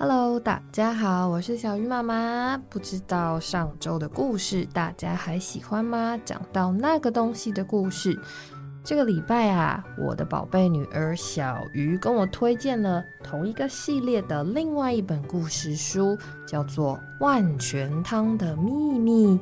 [0.00, 2.56] Hello，大家好，我是小鱼妈妈。
[2.70, 6.16] 不知道上周的故事大家还喜欢吗？
[6.24, 8.16] 讲到那个东西的故事，
[8.84, 19.36] 这个礼拜啊，我的宝贝女儿小鱼跟我推荐了同一个系列的另外一本故事书，叫做《万全汤的秘密》。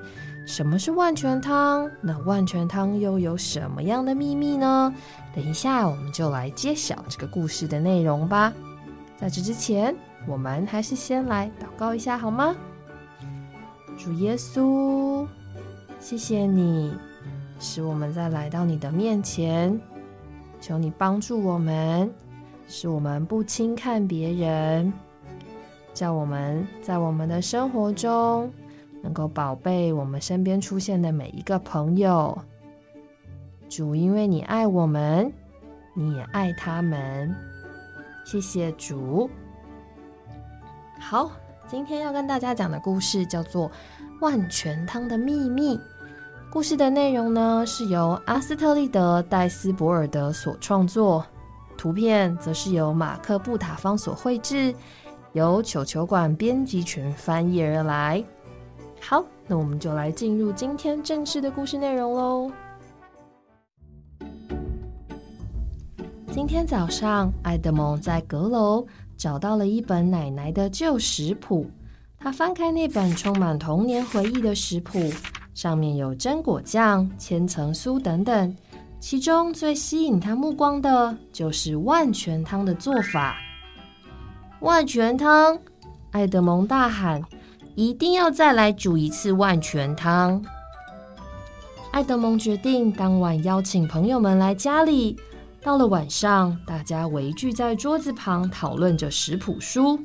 [0.46, 1.90] 什么是万全汤？
[2.00, 4.90] 那万全汤又有什么样的秘密呢？
[5.34, 8.50] 等一下我们就来揭晓这个故事的内容吧。
[9.18, 9.94] 在这之前。
[10.26, 12.54] 我们还是先来祷告一下好吗？
[13.96, 15.26] 主耶稣，
[15.98, 16.92] 谢谢你
[17.58, 19.80] 使我们在来到你的面前，
[20.60, 22.12] 求你帮助我们，
[22.68, 24.92] 使我们不轻看别人，
[25.94, 28.52] 叫我们在我们的生活中
[29.02, 32.36] 能够宝贝我们身边出现的每一个朋友。
[33.68, 35.32] 主，因为你爱我们，
[35.94, 37.34] 你也爱他们。
[38.24, 39.30] 谢谢主。
[41.08, 41.30] 好，
[41.68, 43.68] 今天要跟大家讲的故事叫做
[44.20, 45.76] 《万全汤的秘密》。
[46.50, 51.24] 故事的内容呢，是由阿斯特利德·戴斯博尔德所创作，
[51.78, 54.74] 图片则是由马克·布塔方所绘制，
[55.32, 58.20] 由球球馆编辑群翻译而来。
[59.00, 62.50] 好，那我们就来进入今天正式的故事内容喽。
[66.32, 68.84] 今天早上，爱德蒙在阁楼。
[69.16, 71.66] 找到了一本奶奶的旧食谱，
[72.18, 75.10] 他翻开那本充满童年回忆的食谱，
[75.54, 78.56] 上面有榛果酱、千层酥等等。
[78.98, 83.36] 其中最吸引他目光的就是万全汤的做法。
[84.60, 85.58] 万全汤！
[86.10, 87.22] 爱德蒙大喊
[87.76, 90.42] ：“一定要再来煮一次万全汤！”
[91.92, 95.16] 爱德蒙决定当晚邀请朋友们来家里。
[95.66, 99.98] 到了晚上，大家围聚在桌子旁，讨论着食谱书。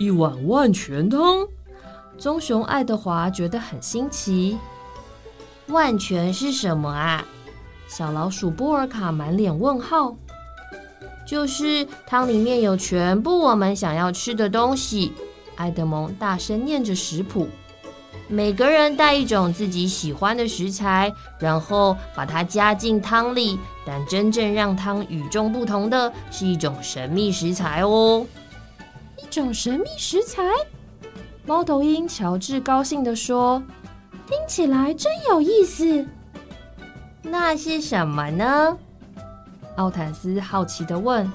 [0.00, 1.46] 一碗万全汤，
[2.18, 4.58] 棕熊爱德华觉得很新奇。
[5.68, 7.24] 万全是什么啊？
[7.86, 10.16] 小老鼠波尔卡满脸问号。
[11.24, 15.12] 就是汤里面有全部我们想要吃的东西。
[15.54, 17.46] 爱德蒙大声念着食谱。
[18.28, 23.58] 每个人带一种自己喜欢的食材，然后把它加进汤里。
[23.86, 28.26] 但真正让汤与众不同的是一种神秘食材哦。
[29.16, 30.42] 一种神秘食材？
[31.46, 33.62] 猫头鹰乔治高兴地说
[34.28, 36.06] ：“听起来真有意思。”
[37.22, 38.76] 那是什么呢？
[39.76, 41.30] 奥坦斯好奇地问。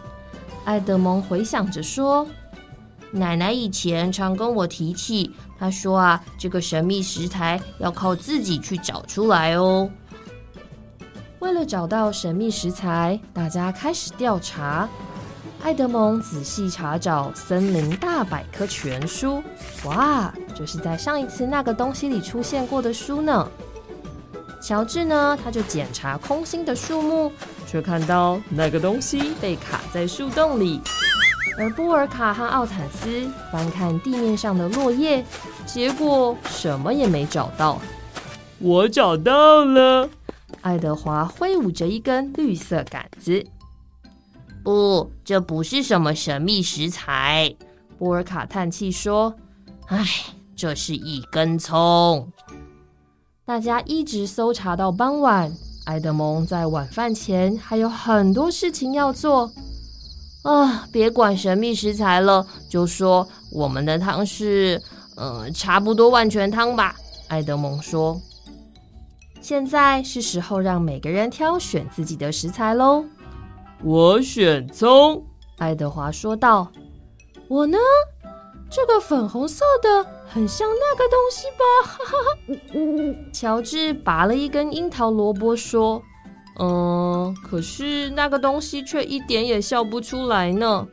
[0.65, 2.27] 艾德蒙回想着说
[3.13, 9.89] ：“奶奶以前常跟我提起。”她说：“啊，这个神秘食材要靠自己去找出来哦。”
[11.39, 14.89] 为了找到神秘食材，大家开始调查。
[15.61, 19.41] 艾德蒙仔细查找《森林大百科全书》，
[19.87, 23.49] 哇，就是在上一次那个东西里出现过的书呢。
[24.61, 27.31] 乔治呢，他就检查空心的树木，
[27.65, 30.81] 却看到那个东西被卡在树洞里。
[31.57, 35.23] 而波尔卡和奥坦斯翻看地面上的落叶，
[35.65, 37.79] 结果什么也没找到。
[38.59, 40.09] 我找到了！
[40.61, 43.45] 爱德华挥舞着一根绿色杆子。
[44.63, 47.53] 不，这不是什么神秘食材。
[47.97, 49.35] 波尔卡叹气说
[49.87, 50.05] ：“唉，
[50.55, 52.31] 这是一根葱。”
[53.45, 55.51] 大家一直搜查到傍晚。
[55.85, 59.51] 埃德蒙在晚饭前还有很多事情要做。
[60.43, 64.81] 啊，别管神秘食材了，就说我们的汤是，
[65.15, 66.95] 呃，差不多万全汤吧。
[67.29, 68.21] 埃德蒙说
[69.39, 73.05] ：“现在是时候让每个人挑选自己的食材喽。”
[73.83, 75.25] 我选葱，
[75.59, 76.69] 爱德华说道。
[77.47, 77.77] “我呢？
[78.69, 83.31] 这个粉红色的很像那个东西吧？”哈哈哈。
[83.31, 86.03] 乔治拔了一根樱桃萝卜说。
[86.59, 90.87] 嗯，可是那个东西却一点也笑不出来呢。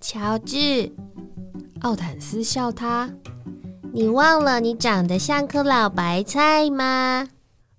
[0.00, 0.90] 乔治，
[1.80, 3.10] 奥坦斯笑他
[3.92, 7.28] ：“你忘了你长得像颗老白菜吗？”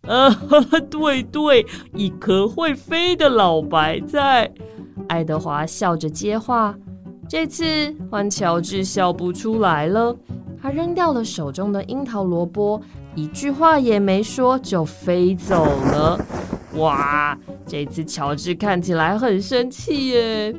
[0.07, 0.29] 啊，
[0.89, 4.51] 对对，一颗会飞的老白菜。
[5.07, 6.75] 爱德华笑着接话。
[7.27, 10.15] 这次换乔治笑不出来了，
[10.61, 12.81] 他扔掉了手中的樱桃萝卜，
[13.13, 16.19] 一句话也没说就飞走了。
[16.73, 20.55] 哇，这次乔治看起来很生气耶。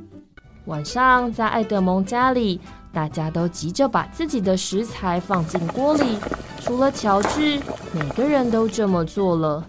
[0.67, 2.61] 晚上在爱德蒙家里，
[2.93, 6.19] 大家都急着把自己的食材放进锅里，
[6.61, 7.61] 除了乔治，
[7.93, 9.65] 每个人都这么做了。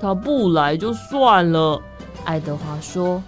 [0.00, 1.80] 他不来就算了，
[2.24, 3.22] 爱德华说。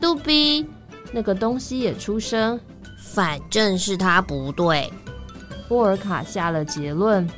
[0.00, 0.66] 杜比，
[1.12, 2.58] 那个东西也出声。
[2.98, 4.92] 反正是他不对。
[5.68, 7.28] 波尔卡下了结论。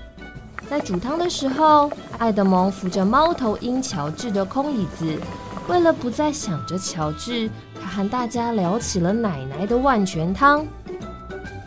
[0.69, 5.19] 在煮汤的时候，爱德蒙扶着猫头鹰乔治的空椅子，
[5.69, 7.51] 为了不再想着乔治，
[7.81, 10.67] 他和大家聊起了奶奶的万全汤。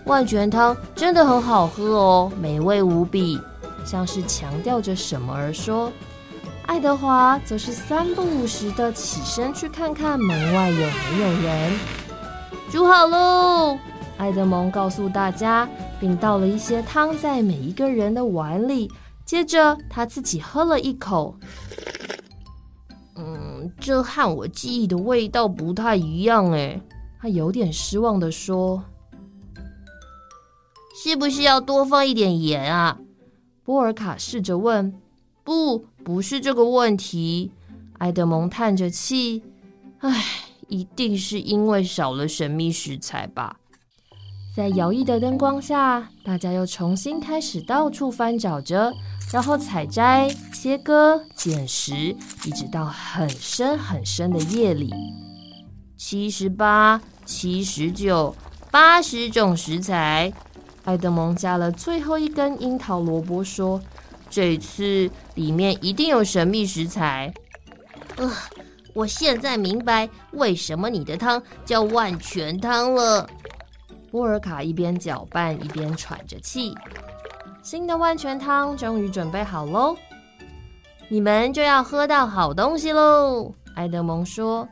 [0.05, 3.39] 万全汤真的很好喝哦，美味无比，
[3.85, 5.91] 像是强调着什么而说。
[6.67, 11.79] 爱德华则是三不五时的起身去看看门外有没有人。
[12.71, 13.77] 煮好喽！
[14.17, 15.67] 爱德蒙告诉大家，
[16.01, 18.91] 并倒了一些汤在每一个人的碗里。
[19.23, 21.37] 接着他自己喝了一口，
[23.15, 26.81] 嗯，这和我记忆的味道不太一样哎。
[27.21, 28.83] 他有点失望的说
[31.01, 32.99] ：“是不是要多放一点盐啊？”
[33.63, 34.99] 波尔卡试着问
[35.45, 37.51] ：“不，不是这个问题。”
[37.99, 39.43] 埃德蒙叹着气
[40.01, 40.25] ：“唉，
[40.67, 43.59] 一定是因为少了神秘食材吧。”
[44.53, 48.91] 在摇曳的灯光下，大家又重新开始到处翻找着，
[49.31, 51.93] 然后采摘、切割、捡拾，
[52.43, 54.93] 一直到很深很深的夜里。
[55.95, 58.35] 七十八、七十九、
[58.69, 60.33] 八十种食材，
[60.83, 63.81] 爱德蒙加了最后一根樱桃萝卜，说
[64.29, 67.33] ：“这次里面一定有神秘食材。”
[68.17, 68.29] 呃，
[68.93, 73.29] 我现在明白为什么你的汤叫万全汤了。
[74.11, 76.75] 波尔卡一边搅拌一边喘着气，
[77.63, 79.95] 新的万全汤终于准备好喽！
[81.07, 83.53] 你们就要喝到好东西喽！
[83.75, 84.67] 埃德蒙说。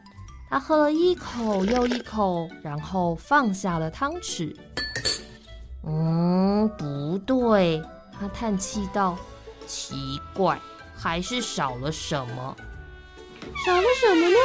[0.52, 4.52] 他喝了一口又一口，然后放下了汤匙。
[5.86, 7.80] 嗯，不对，
[8.12, 9.16] 他叹气道
[9.68, 10.60] ：“奇怪，
[10.98, 12.56] 还是少了什么？
[13.64, 14.36] 少了什么呢？”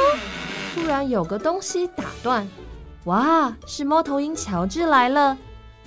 [0.75, 2.47] 突然有个东西打断。
[3.05, 3.53] 哇！
[3.67, 5.37] 是猫头鹰乔治来了，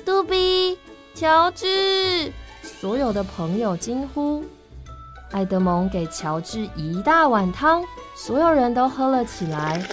[0.05, 0.79] 杜比，
[1.15, 2.33] 乔治！
[2.63, 4.45] 所有的朋友惊呼。
[5.33, 7.85] 爱德蒙给乔治一大碗汤，
[8.15, 9.85] 所有人都喝了起来。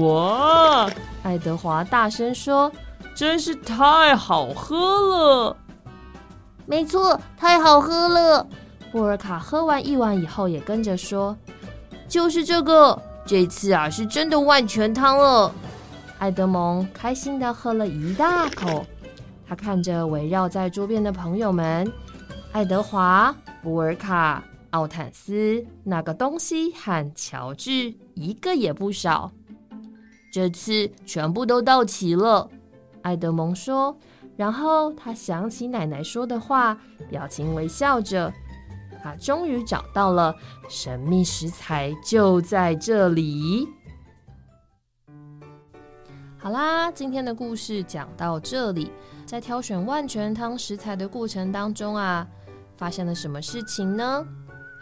[0.00, 0.88] 哇！
[1.24, 2.70] 爱德华大声说
[3.12, 5.56] ：“真是太好喝了！”
[6.64, 8.46] 没错，太好喝了。
[8.92, 11.36] 布尔卡喝完一碗以后也跟着说
[12.06, 15.52] ：“就是这个，这次啊是真的万全汤了。”
[16.22, 18.86] 爱德蒙开心的喝了一大口，
[19.44, 21.92] 他看着围绕在桌边的朋友们：
[22.52, 29.32] 爱德华、布尔卡、奥坦斯，那个东西和乔治，一个也不少。
[30.32, 32.48] 这次全部都到齐了，
[33.02, 33.98] 爱德蒙说。
[34.36, 36.78] 然后他想起奶奶说的话，
[37.10, 38.32] 表情微笑着。
[39.02, 40.32] 他终于找到了
[40.68, 43.66] 神秘食材，就在这里。
[46.42, 48.90] 好啦，今天的故事讲到这里。
[49.24, 52.26] 在挑选万全汤食材的过程当中啊，
[52.76, 54.26] 发生了什么事情呢？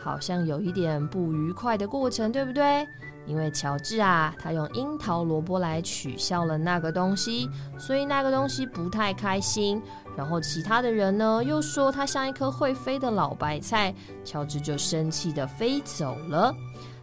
[0.02, 2.88] 好像有一点不愉快的过程，对不对？
[3.26, 7.46] 因为乔治啊，他用樱桃萝卜来取笑了那个东西，
[7.78, 9.82] 所以那个东西不太开心。
[10.16, 16.54] 然后其他的人呢，又说它像一颗会飞的老白菜，乔治就生气的飞走了。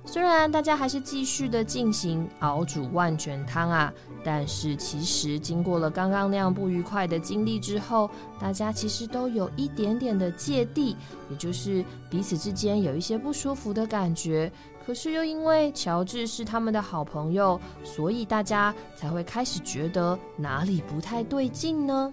[0.08, 3.94] 虽然大家还是继续的进行熬煮万全汤啊，
[4.24, 8.10] 但是其实经过了刚刚那样不愉快的经历之后，
[8.40, 10.96] 大家其实都有一点点的芥蒂，
[11.30, 14.50] 也就是彼此之间有一些不舒服的感觉。
[14.86, 22.12] 可是又因为乔治是他们的好朋友，所以大家才会开始觉得哪里不太对劲呢？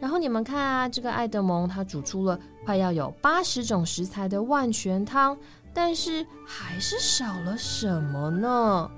[0.00, 5.38] 然后你们看啊，这个爱德蒙他煮出了快要有八十种食材的万全汤。
[5.74, 8.90] 但是还是少了什么呢？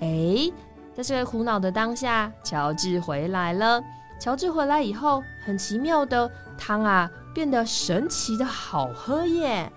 [0.00, 0.50] 哎，
[0.94, 3.82] 在这个苦恼的当下，乔治回来了。
[4.18, 9.70] 乔治回来以后，很奇妙的汤啊，变得神奇的好喝耶！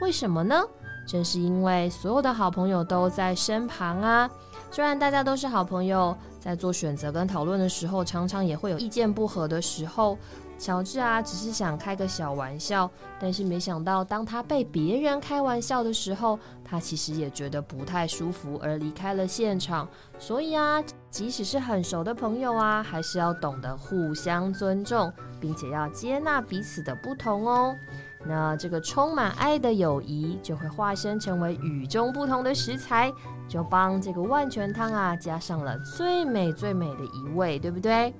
[0.00, 0.62] 为什么呢？
[1.06, 4.28] 正是因为所有的好朋友都在身旁啊。
[4.70, 10.18] 虽然大家都是好朋友，在做选择跟讨论的时候，常常也会有意见不合的时候。
[10.58, 19.88] 乔治啊，只是想开个小玩笑，但是没想到，当他被别人开玩笑的时候，他其实也觉得不太舒服，而离开了现场。
[20.18, 27.74] 所以啊，即使是很熟的朋友啊，还是要懂得互相尊重，并且要接纳彼此的不同哦。
[28.26, 33.12] 那这个充满爱的友谊，就会化身成为与众不同的食材，
[33.48, 38.12] 就帮这个万全汤啊加上了最美最美的一味，对不对？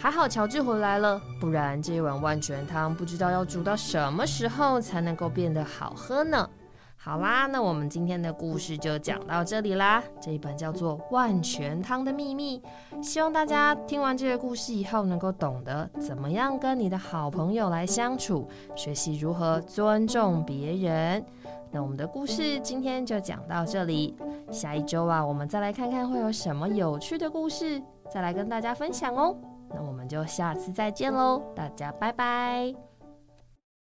[0.00, 6.48] 还好乔治回来了，不然这一碗万全汤不知道要煮到什么时候才能够变得好喝呢。
[6.96, 10.00] 好啦，那我们今天的故事就讲到这里啦。
[10.20, 12.62] 这一本叫做《万全汤的秘密》，
[13.02, 21.24] 希望大家听完这个故事以后，能够懂得怎么样跟你的好朋友来相处，学习如何尊重别人。
[21.72, 24.14] 那我们的故事今天就讲到这里，
[24.52, 29.36] 下一周啊，我们再来看看会有什么有趣的故事，再来跟大家分享哦。
[29.70, 32.87] 那我们就下次再见喽，大家拜拜。